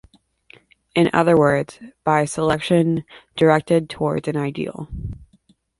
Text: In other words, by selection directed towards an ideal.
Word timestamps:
In 0.95 1.11
other 1.13 1.37
words, 1.37 1.79
by 2.03 2.25
selection 2.25 3.03
directed 3.35 3.87
towards 3.87 4.27
an 4.27 4.35
ideal. 4.35 4.89